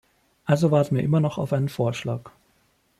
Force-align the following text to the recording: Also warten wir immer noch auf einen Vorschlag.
Also 0.45 0.71
warten 0.71 0.95
wir 0.95 1.03
immer 1.03 1.19
noch 1.19 1.37
auf 1.37 1.53
einen 1.53 1.69
Vorschlag. 1.69 2.31